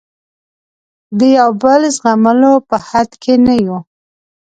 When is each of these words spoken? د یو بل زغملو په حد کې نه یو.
د 1.17 1.21
یو 1.37 1.49
بل 1.63 1.81
زغملو 1.97 2.53
په 2.69 2.75
حد 2.87 3.09
کې 3.21 3.33
نه 3.45 3.55
یو. 3.65 3.77